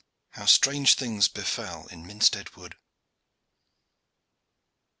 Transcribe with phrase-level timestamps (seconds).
[0.31, 2.75] HOW STRANGE THINGS BEFELL IN MINSTEAD WOOD.